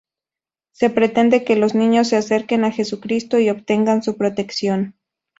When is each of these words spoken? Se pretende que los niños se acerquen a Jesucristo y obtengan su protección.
Se 0.71 0.89
pretende 0.89 1.43
que 1.43 1.55
los 1.55 1.75
niños 1.75 2.07
se 2.07 2.15
acerquen 2.17 2.65
a 2.65 2.71
Jesucristo 2.71 3.37
y 3.37 3.51
obtengan 3.51 4.01
su 4.01 4.17
protección. 4.17 4.95